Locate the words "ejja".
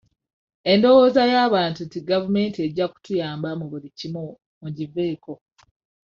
2.67-2.85